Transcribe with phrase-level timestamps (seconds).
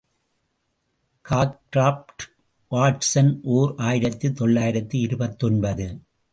[1.29, 2.23] Cockcroft,
[2.71, 6.01] Watson, ஓர் ஆயிரத்து தொள்ளாயிரத்து இருபத்தொன்பது.